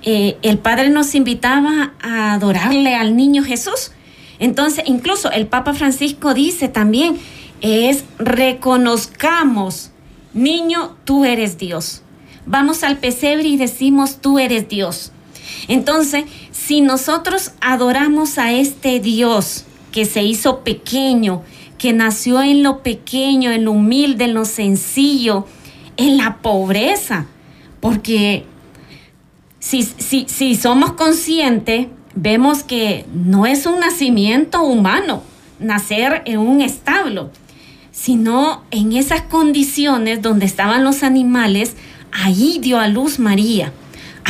[0.02, 3.92] eh, el Padre nos invitaba a adorarle al niño Jesús.
[4.38, 7.18] Entonces, incluso el Papa Francisco dice también,
[7.61, 9.92] es reconozcamos,
[10.33, 12.02] niño, tú eres Dios.
[12.46, 15.12] Vamos al pesebre y decimos, tú eres Dios.
[15.69, 21.43] Entonces, si nosotros adoramos a este Dios que se hizo pequeño,
[21.79, 25.47] que nació en lo pequeño, en lo humilde, en lo sencillo,
[25.97, 27.27] en la pobreza,
[27.81, 28.45] porque
[29.59, 35.23] si, si somos conscientes, vemos que no es un nacimiento humano
[35.59, 37.31] nacer en un establo,
[37.92, 41.77] sino en esas condiciones donde estaban los animales,
[42.13, 43.73] ahí dio a luz María,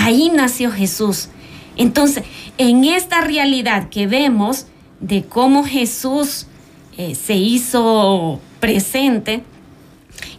[0.00, 1.28] ahí nació Jesús.
[1.76, 2.24] Entonces,
[2.58, 4.66] en esta realidad que vemos
[5.00, 6.46] de cómo Jesús
[6.96, 9.42] eh, se hizo presente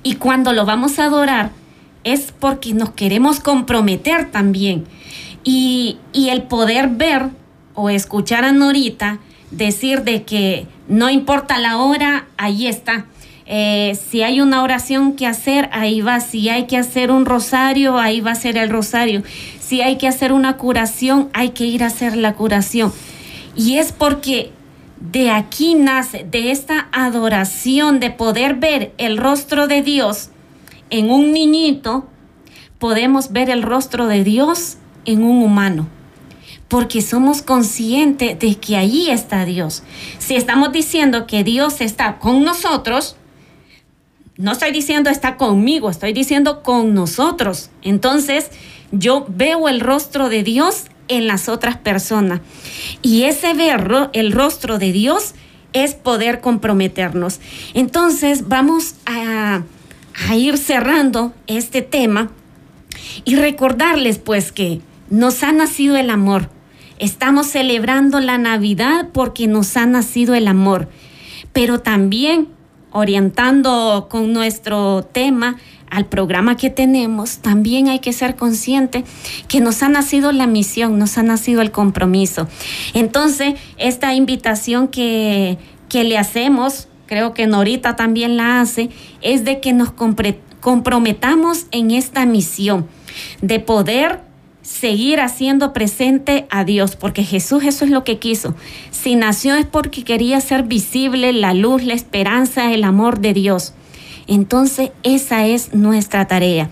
[0.04, 1.52] y cuando lo vamos a adorar
[2.04, 4.86] es porque nos queremos comprometer también.
[5.44, 7.30] Y, el poder ver
[7.74, 13.06] o escuchar a Norita decir de que no importa la hora, ahí está.
[13.54, 16.22] Eh, si hay una oración que hacer, ahí va.
[16.22, 19.24] Si hay que hacer un rosario, ahí va a ser el rosario
[19.72, 22.92] si hay que hacer una curación, hay que ir a hacer la curación.
[23.56, 24.52] Y es porque
[25.00, 30.32] de aquí nace, de esta adoración, de poder ver el rostro de Dios
[30.90, 32.06] en un niñito,
[32.80, 34.76] podemos ver el rostro de Dios
[35.06, 35.88] en un humano.
[36.68, 39.84] Porque somos conscientes de que ahí está Dios.
[40.20, 43.16] Si estamos diciendo que Dios está con nosotros,
[44.38, 47.70] no estoy diciendo está conmigo, estoy diciendo con nosotros.
[47.82, 48.50] Entonces,
[48.92, 52.42] yo veo el rostro de Dios en las otras personas.
[53.02, 55.36] Y ese ver el rostro de Dios
[55.74, 57.40] es poder comprometernos.
[57.74, 59.64] Entonces, vamos a,
[60.28, 62.32] a ir cerrando este tema
[63.26, 66.50] y recordarles pues que nos ha nacido el amor.
[67.00, 70.88] Estamos celebrando la Navidad porque nos ha nacido el amor,
[71.52, 72.48] pero también
[72.92, 75.58] orientando con nuestro tema
[75.90, 79.04] al programa que tenemos, también hay que ser consciente
[79.48, 82.48] que nos ha nacido la misión, nos ha nacido el compromiso.
[82.94, 85.58] Entonces, esta invitación que,
[85.90, 88.90] que le hacemos, creo que Norita también la hace,
[89.22, 89.92] es de que nos
[90.62, 92.88] comprometamos en esta misión,
[93.42, 94.31] de poder
[94.72, 98.56] seguir haciendo presente a Dios, porque Jesús eso es lo que quiso.
[98.90, 103.74] Si nació es porque quería ser visible la luz, la esperanza, el amor de Dios.
[104.28, 106.70] Entonces, esa es nuestra tarea.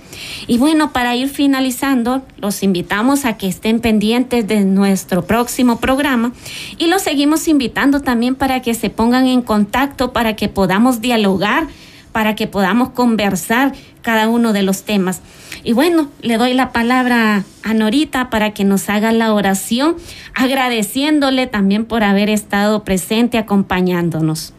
[0.47, 6.31] Y bueno, para ir finalizando, los invitamos a que estén pendientes de nuestro próximo programa
[6.77, 11.67] y los seguimos invitando también para que se pongan en contacto, para que podamos dialogar,
[12.11, 15.21] para que podamos conversar cada uno de los temas.
[15.63, 19.95] Y bueno, le doy la palabra a Norita para que nos haga la oración,
[20.33, 24.53] agradeciéndole también por haber estado presente acompañándonos.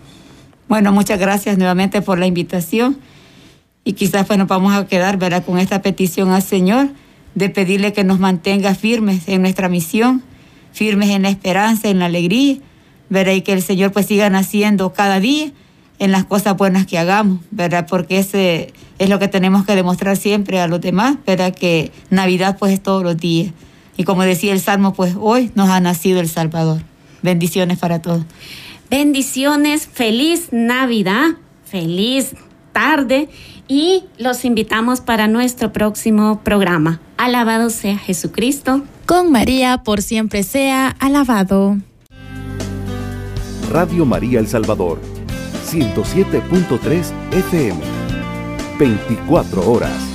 [0.68, 2.98] Bueno, muchas gracias nuevamente por la invitación
[3.82, 5.44] y quizás pues nos vamos a quedar, ¿verdad?
[5.44, 6.90] Con esta petición al Señor
[7.34, 10.22] de pedirle que nos mantenga firmes en nuestra misión,
[10.72, 12.58] firmes en la esperanza, en la alegría,
[13.08, 13.32] ¿verdad?
[13.32, 15.50] Y que el Señor pues siga naciendo cada día
[16.00, 17.86] en las cosas buenas que hagamos, ¿verdad?
[17.88, 21.54] Porque ese es lo que tenemos que demostrar siempre a los demás, ¿verdad?
[21.54, 23.52] Que Navidad pues es todos los días.
[23.96, 26.82] Y como decía el Salmo, pues hoy nos ha nacido el Salvador.
[27.22, 28.24] Bendiciones para todos.
[28.90, 32.34] Bendiciones, feliz Navidad, feliz
[32.72, 33.28] tarde
[33.68, 37.00] y los invitamos para nuestro próximo programa.
[37.18, 38.82] Alabado sea Jesucristo.
[39.04, 41.76] Con María por siempre sea alabado.
[43.70, 45.00] Radio María El Salvador,
[45.72, 47.78] 107.3 FM,
[48.78, 50.09] 24 horas.